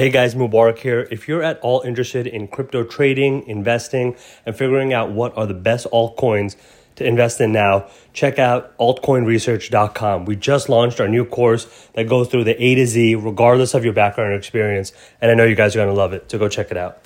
[0.00, 1.06] Hey guys, Mubarak here.
[1.10, 5.52] If you're at all interested in crypto trading, investing, and figuring out what are the
[5.52, 6.56] best altcoins
[6.96, 10.24] to invest in now, check out altcoinresearch.com.
[10.24, 13.84] We just launched our new course that goes through the A to Z, regardless of
[13.84, 16.38] your background or experience, and I know you guys are going to love it, so
[16.38, 17.04] go check it out.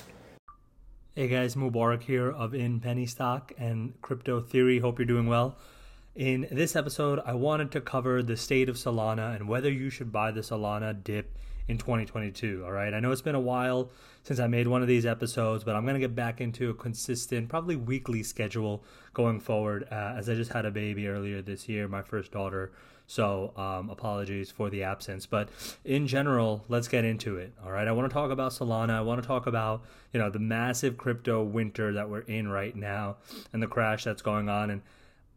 [1.15, 4.79] Hey guys, Mubarak here of In Penny Stock and Crypto Theory.
[4.79, 5.57] Hope you're doing well.
[6.15, 10.13] In this episode, I wanted to cover the state of Solana and whether you should
[10.13, 11.35] buy the Solana dip
[11.67, 12.63] in 2022.
[12.65, 12.93] All right.
[12.93, 13.89] I know it's been a while
[14.23, 16.73] since I made one of these episodes, but I'm going to get back into a
[16.73, 21.67] consistent, probably weekly schedule going forward uh, as I just had a baby earlier this
[21.67, 22.71] year, my first daughter.
[23.07, 25.25] So um, apologies for the absence.
[25.25, 25.49] But
[25.83, 27.53] in general, let's get into it.
[27.63, 27.87] All right.
[27.87, 28.91] I want to talk about Solana.
[28.91, 32.75] I want to talk about, you know, the massive crypto winter that we're in right
[32.75, 33.17] now
[33.53, 34.69] and the crash that's going on.
[34.71, 34.81] And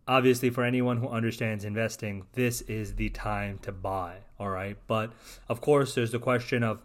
[0.09, 4.77] obviously for anyone who understands investing this is the time to buy all right?
[4.87, 5.13] But
[5.49, 6.83] of course there's the question of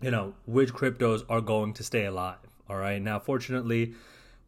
[0.00, 2.38] you know which cryptos are going to stay alive
[2.70, 3.02] all right?
[3.02, 3.94] Now fortunately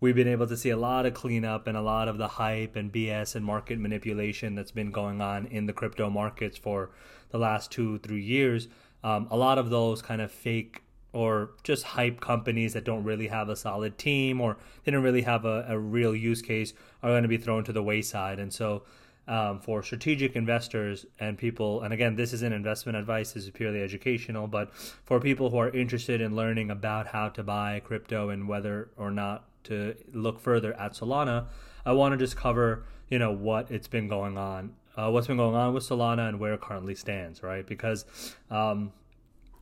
[0.00, 2.76] we've been able to see a lot of cleanup and a lot of the hype
[2.76, 6.90] and bs and market manipulation that's been going on in the crypto markets for
[7.30, 8.68] the last two three years.
[9.02, 10.82] Um, a lot of those kind of fake
[11.14, 15.44] or just hype companies that don't really have a solid team or didn't really have
[15.44, 18.38] a, a real use case are going to be thrown to the wayside.
[18.38, 18.82] And so,
[19.26, 23.80] um, for strategic investors and people, and again, this isn't investment advice, this is purely
[23.80, 28.46] educational, but for people who are interested in learning about how to buy crypto and
[28.46, 31.46] whether or not to look further at Solana,
[31.86, 35.38] I want to just cover, you know, what it's been going on, uh, what's been
[35.38, 37.66] going on with Solana and where it currently stands, right?
[37.66, 38.04] Because,
[38.50, 38.92] um,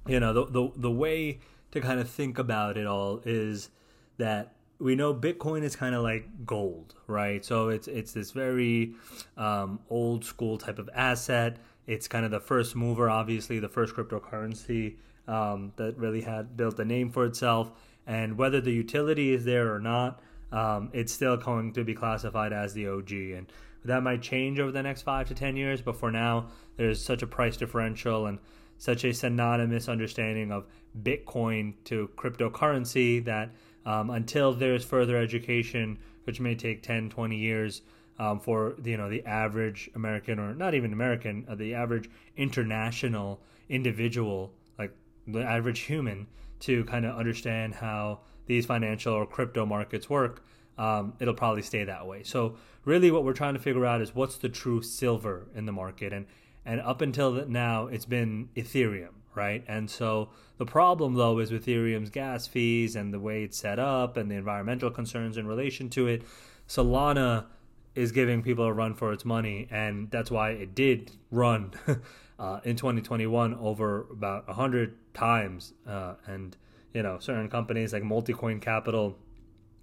[0.06, 1.40] you know the, the the way
[1.72, 3.70] to kind of think about it all is
[4.18, 7.44] that we know Bitcoin is kind of like gold, right?
[7.44, 8.94] So it's it's this very
[9.36, 11.58] um, old school type of asset.
[11.86, 14.96] It's kind of the first mover, obviously, the first cryptocurrency
[15.28, 17.70] um, that really had built a name for itself.
[18.06, 22.52] And whether the utility is there or not, um, it's still going to be classified
[22.52, 23.12] as the OG.
[23.12, 23.46] And
[23.84, 27.22] that might change over the next five to ten years, but for now, there's such
[27.22, 28.38] a price differential and
[28.82, 30.66] such a synonymous understanding of
[31.04, 33.48] Bitcoin to cryptocurrency that
[33.86, 37.82] um, until there's further education, which may take 10, 20 years
[38.18, 43.40] um, for you know the average American or not even American, uh, the average international
[43.68, 44.90] individual, like
[45.28, 46.26] the average human,
[46.58, 50.44] to kind of understand how these financial or crypto markets work,
[50.76, 52.24] um, it'll probably stay that way.
[52.24, 55.72] So really, what we're trying to figure out is what's the true silver in the
[55.72, 56.26] market, and
[56.64, 59.64] and up until now, it's been Ethereum, right?
[59.66, 60.28] And so
[60.58, 64.30] the problem, though, is with Ethereum's gas fees and the way it's set up and
[64.30, 66.22] the environmental concerns in relation to it.
[66.68, 67.46] Solana
[67.94, 71.72] is giving people a run for its money, and that's why it did run
[72.38, 75.72] uh, in 2021 over about 100 times.
[75.86, 76.56] Uh, and,
[76.94, 79.18] you know, certain companies like Multicoin Capital,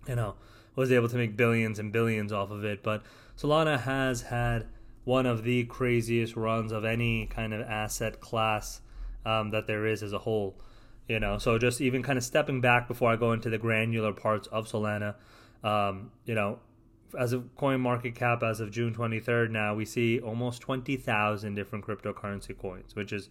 [0.07, 0.35] you know,
[0.75, 2.81] was able to make billions and billions off of it.
[2.81, 3.03] But
[3.37, 4.65] Solana has had
[5.09, 8.79] one of the craziest runs of any kind of asset class
[9.25, 10.55] um, that there is as a whole.
[11.07, 14.13] You know, so just even kind of stepping back before I go into the granular
[14.13, 15.15] parts of Solana,
[15.63, 16.59] um, you know,
[17.17, 21.83] as of coin market cap as of June 23rd now, we see almost 20,000 different
[21.83, 23.29] cryptocurrency coins, which is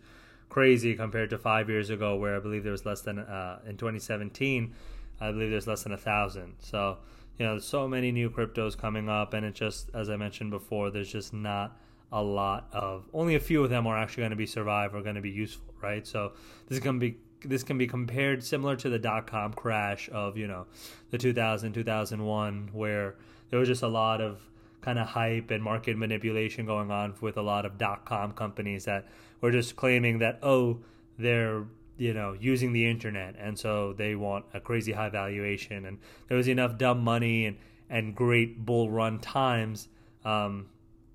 [0.49, 3.77] crazy compared to five years ago where I believe there was less than, uh, in
[3.77, 4.75] 2017,
[5.21, 6.55] I believe there's less than a thousand.
[6.59, 6.99] So,
[7.38, 10.91] you know, so many new cryptos coming up, and it just, as I mentioned before,
[10.91, 11.76] there's just not
[12.10, 15.03] a lot of only a few of them are actually going to be survive or
[15.03, 16.06] going to be useful, right?
[16.06, 16.32] So
[16.66, 20.49] this can be this can be compared similar to the dot com crash of you
[20.49, 20.66] know
[21.10, 23.15] the 2000 2001 where
[23.50, 24.41] there was just a lot of
[24.81, 28.87] kind of hype and market manipulation going on with a lot of dot com companies
[28.87, 29.06] that
[29.41, 30.78] were just claiming that oh
[31.19, 31.65] they're
[31.98, 33.36] you know using the internet.
[33.38, 35.84] And so they want a crazy high valuation.
[35.84, 35.98] And
[36.28, 37.56] there was enough dumb money and
[37.91, 39.88] and great bull run times
[40.25, 40.69] um,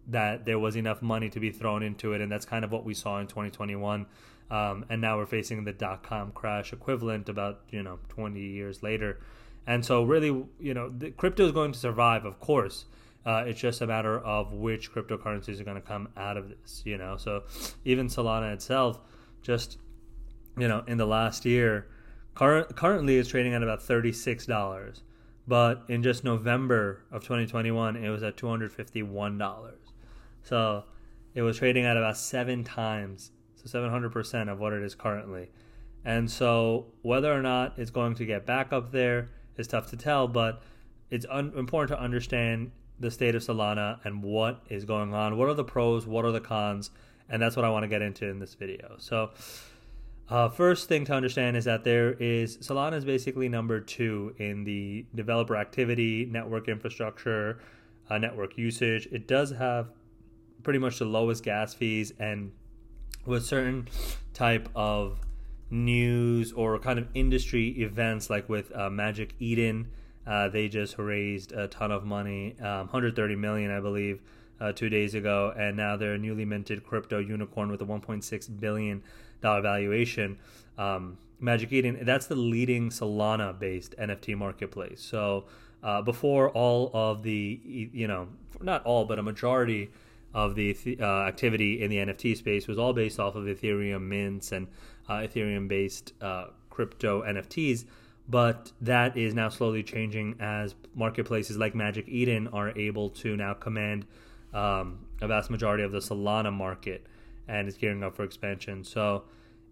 [0.08, 2.22] that there was enough money to be thrown into it.
[2.22, 4.06] And that's kind of what we saw in 2021
[4.54, 8.84] um, and now we're facing the dot com crash equivalent about you know 20 years
[8.84, 9.20] later.
[9.66, 12.86] And so really you know the crypto is going to survive of course.
[13.26, 16.84] Uh, it's just a matter of which cryptocurrencies are going to come out of this
[16.86, 17.18] you know?
[17.18, 17.44] So
[17.84, 19.00] even solana itself
[19.42, 19.78] just
[20.58, 21.88] you know, in the last year,
[22.36, 25.02] current, currently it's trading at about $36.
[25.48, 29.74] But in just November of 2021, it was at $251.
[30.44, 30.84] So
[31.34, 35.50] it was trading at about seven times, so 700% of what it is currently.
[36.06, 39.98] And so whether or not it's going to get back up there is tough to
[39.98, 40.62] tell, but
[41.10, 45.38] it's un- important to understand the state of Solana and what is going on.
[45.38, 46.06] What are the pros?
[46.06, 46.92] What are the cons?
[47.30, 48.96] And that's what I want to get into in this video.
[48.98, 49.32] So,
[50.34, 54.64] Uh, first thing to understand is that there is Solana is basically number two in
[54.64, 57.60] the developer activity, network infrastructure,
[58.10, 59.08] uh, network usage.
[59.12, 59.92] It does have
[60.64, 62.52] pretty much the lowest gas fees, and
[63.28, 63.88] with certain
[64.34, 65.20] type of
[65.70, 69.92] news or kind of industry events, like with uh, Magic Eden,
[70.26, 74.20] uh, they just raised a ton of money, um, 130 million, I believe
[74.60, 78.60] uh, two days ago, and now they're a newly minted crypto unicorn with a 1.6
[78.60, 79.04] billion
[79.44, 80.38] valuation.
[80.78, 85.02] Um, Magic Eden, that's the leading Solana based NFT marketplace.
[85.02, 85.46] So
[85.84, 88.30] uh, before all of the, you know,
[88.62, 89.92] not all, but a majority
[90.34, 94.52] of the uh, activity in the NFT space was all based off of Ethereum mints
[94.52, 94.68] and
[95.10, 97.86] uh, Ethereum based uh, crypto NFTs.
[98.28, 103.54] But that is now slowly changing as marketplaces like Magic Eden are able to now
[103.54, 104.06] command
[104.54, 107.06] um, a vast majority of the Solana market
[107.48, 108.84] and is gearing up for expansion.
[108.84, 109.24] So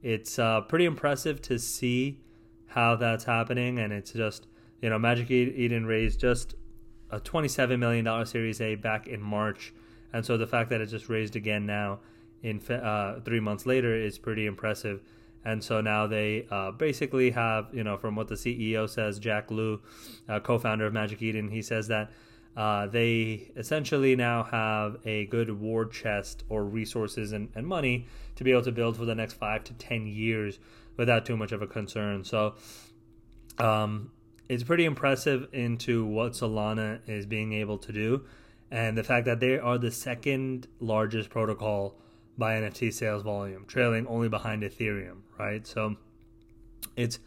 [0.02, 2.20] it's uh, pretty impressive to see
[2.68, 3.80] how that's happening.
[3.80, 4.48] And it's just,
[4.82, 6.56] you know, Magic Eden raised just
[7.10, 9.74] a $27 million Series A back in March.
[10.14, 12.00] And so the fact that it just raised again now
[12.44, 15.02] in uh, three months later is pretty impressive.
[15.44, 19.50] And so now they uh, basically have, you know, from what the CEO says, Jack
[19.50, 19.82] Lu,
[20.30, 22.12] uh, co founder of Magic Eden, he says that
[22.56, 28.44] uh, they essentially now have a good war chest or resources and, and money to
[28.44, 30.60] be able to build for the next five to ten years
[30.98, 32.24] without too much of a concern.
[32.24, 32.56] So
[33.58, 34.12] um,
[34.50, 38.26] it's pretty impressive into what Solana is being able to do.
[38.70, 41.96] And the fact that they are the second largest protocol
[42.38, 45.66] by NFT sales volume, trailing only behind Ethereum, right?
[45.66, 45.98] So
[46.96, 47.20] it's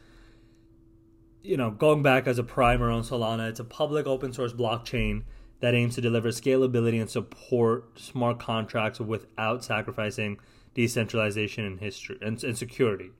[1.45, 5.25] you know, going back as a primer on Solana, it's a public open source blockchain
[5.61, 10.39] that aims to deliver scalability and support smart contracts without sacrificing
[10.75, 13.11] decentralization and history and, and security,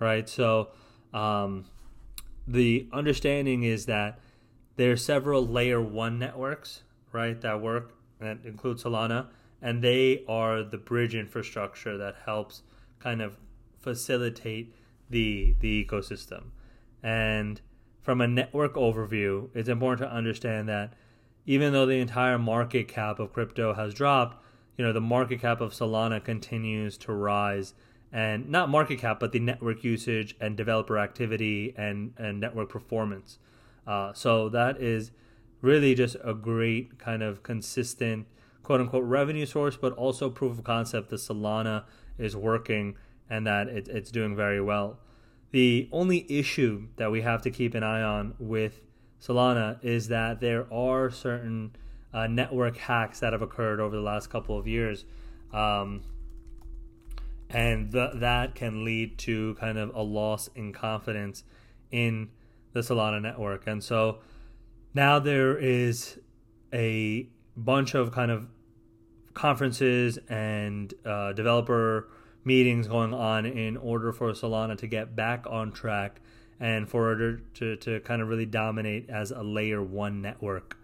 [0.00, 0.26] right?
[0.28, 0.70] So,
[1.12, 1.66] um,
[2.48, 4.18] the understanding is that
[4.76, 6.82] there are several layer one networks,
[7.12, 9.26] right, that work that include Solana,
[9.60, 12.62] and they are the bridge infrastructure that helps
[13.00, 13.36] kind of
[13.78, 14.74] facilitate
[15.10, 16.50] the the ecosystem.
[17.06, 17.60] And
[18.02, 20.94] from a network overview, it's important to understand that
[21.46, 24.42] even though the entire market cap of crypto has dropped,
[24.76, 27.74] you know, the market cap of Solana continues to rise.
[28.12, 33.38] And not market cap, but the network usage and developer activity and, and network performance.
[33.86, 35.12] Uh, so that is
[35.60, 38.26] really just a great kind of consistent
[38.64, 41.84] quote unquote revenue source, but also proof of concept that Solana
[42.18, 42.96] is working
[43.30, 44.98] and that it, it's doing very well.
[45.52, 48.80] The only issue that we have to keep an eye on with
[49.20, 51.74] Solana is that there are certain
[52.12, 55.04] uh, network hacks that have occurred over the last couple of years.
[55.52, 56.02] Um,
[57.48, 61.44] and th- that can lead to kind of a loss in confidence
[61.90, 62.30] in
[62.72, 63.66] the Solana network.
[63.66, 64.18] And so
[64.94, 66.18] now there is
[66.72, 68.48] a bunch of kind of
[69.34, 72.08] conferences and uh, developer
[72.46, 76.20] meetings going on in order for Solana to get back on track
[76.60, 80.78] and for order to, to kind of really dominate as a layer one network.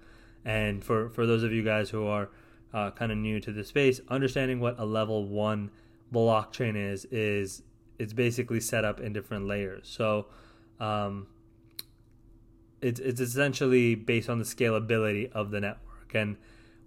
[0.44, 2.28] And for, for those of you guys who are
[2.74, 5.70] uh, kind of new to the space, understanding what a level one
[6.12, 7.62] blockchain is, is
[7.98, 9.88] it's basically set up in different layers.
[9.88, 10.26] So
[10.80, 11.28] um,
[12.80, 16.12] it's, it's essentially based on the scalability of the network.
[16.12, 16.36] And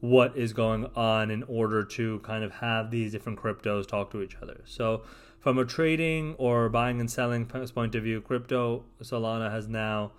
[0.09, 4.21] what is going on in order to kind of have these different cryptos talk to
[4.21, 4.61] each other.
[4.65, 5.01] So,
[5.39, 10.11] from a trading or buying and selling point of view, crypto Solana has now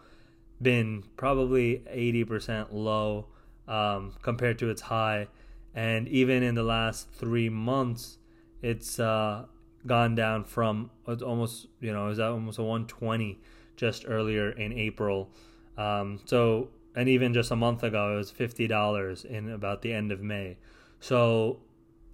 [0.63, 3.27] been probably 80% low
[3.67, 5.29] um, compared to its high.
[5.75, 8.19] And even in the last three months,
[8.63, 9.47] it's uh,
[9.87, 13.39] gone down from almost, you know, it was almost a 120
[13.77, 15.31] just earlier in April.
[15.77, 19.93] Um, so and even just a month ago it was fifty dollars in about the
[19.93, 20.57] end of May.
[20.99, 21.61] So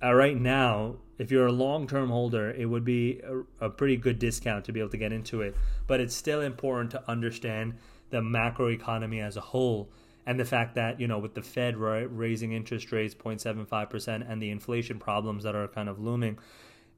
[0.02, 4.64] right now, if you're a long-term holder, it would be a, a, pretty good discount
[4.64, 5.56] to be able to get into it.
[5.86, 7.74] But it's still important to understand
[8.10, 9.88] the macro economy as a whole
[10.26, 14.42] and the fact that you know with the Fed raising interest rates 0.75 percent and
[14.42, 16.38] the inflation problems that are kind of looming,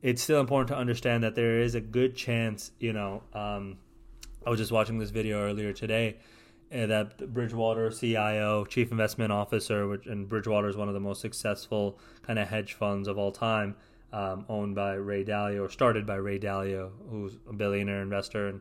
[0.01, 2.71] it's still important to understand that there is a good chance.
[2.81, 3.77] You know, um,
[4.47, 6.17] I was just watching this video earlier today
[6.75, 11.21] uh, that Bridgewater CIO, Chief Investment Officer, which and Bridgewater is one of the most
[11.21, 13.77] successful kind of hedge funds of all time,
[14.13, 18.61] um, owned by Ray Dalio or started by Ray Dalio, who's a billionaire investor and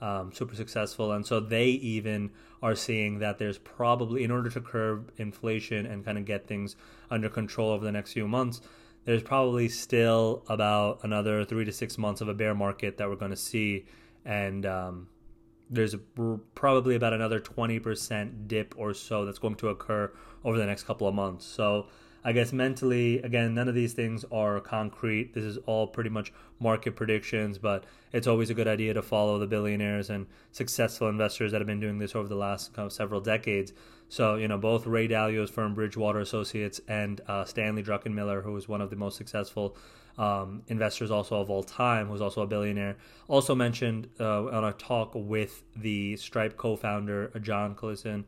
[0.00, 1.12] um, super successful.
[1.12, 2.30] And so they even
[2.62, 6.76] are seeing that there's probably, in order to curb inflation and kind of get things
[7.10, 8.60] under control over the next few months,
[9.04, 13.16] there's probably still about another three to six months of a bear market that we're
[13.16, 13.84] going to see,
[14.24, 15.08] and um,
[15.72, 15.96] there's
[16.54, 20.12] probably about another 20% dip or so that's going to occur
[20.44, 21.46] over the next couple of months.
[21.46, 21.86] So
[22.24, 25.34] I guess mentally, again, none of these things are concrete.
[25.34, 29.38] This is all pretty much market predictions, but it's always a good idea to follow
[29.38, 32.92] the billionaires and successful investors that have been doing this over the last kind of
[32.92, 33.72] several decades.
[34.08, 38.68] So, you know, both Ray Dalio's firm Bridgewater Associates and uh, Stanley Druckenmiller, who is
[38.68, 39.76] one of the most successful
[40.18, 42.96] um, investors also of all time, who's also a billionaire,
[43.28, 48.24] also mentioned uh, on a talk with the Stripe co-founder John Collison.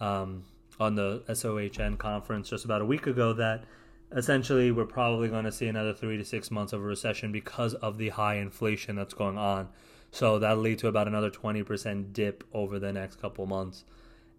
[0.00, 0.44] Um,
[0.80, 3.64] on the SOHN conference just about a week ago that
[4.16, 7.74] essentially we're probably going to see another three to six months of a recession because
[7.74, 9.68] of the high inflation that's going on.
[10.10, 13.84] So that'll lead to about another 20% dip over the next couple months.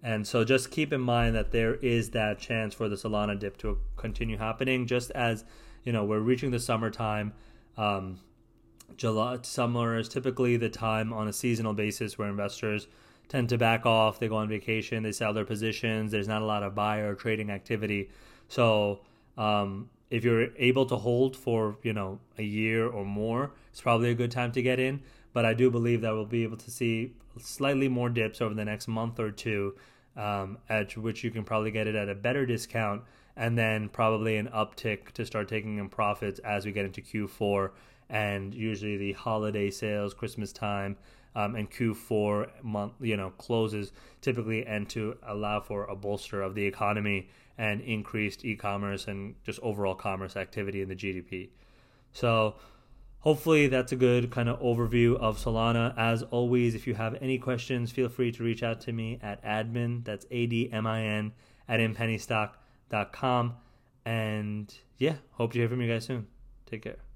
[0.04, 3.56] And so just keep in mind that there is that chance for the Solana dip
[3.58, 5.46] to continue happening, just as
[5.84, 7.34] you know we're reaching the summertime.
[7.78, 8.20] Um,
[8.98, 12.88] July summer is typically the time on a seasonal basis where investors
[13.30, 14.20] tend to back off.
[14.20, 16.12] They go on vacation, they sell their positions.
[16.12, 18.10] There's not a lot of buyer trading activity.
[18.48, 19.00] So
[19.38, 24.12] um, if you're able to hold for you know a year or more, it's probably
[24.12, 25.02] a good time to get in.
[25.34, 28.66] But I do believe that we'll be able to see slightly more dips over the
[28.66, 29.76] next month or two,
[30.18, 33.04] um, at which you can probably get it at a better discount,
[33.42, 37.72] and then probably an uptick to start taking in profits as we get into Q4
[38.08, 40.96] and usually the holiday sales, Christmas time
[41.36, 46.54] um, and Q4 month, you know, closes typically and to allow for a bolster of
[46.54, 51.50] the economy and increased e-commerce and just overall commerce activity in the GDP.
[52.12, 52.58] So
[53.22, 55.98] hopefully that's a good kind of overview of Solana.
[55.98, 59.44] As always, if you have any questions, feel free to reach out to me at
[59.44, 61.32] admin, that's A-D-M-I-N,
[61.68, 61.80] at
[62.92, 63.56] inpennystock.com.
[64.06, 66.28] And yeah, hope to hear from you guys soon.
[66.66, 67.11] Take care.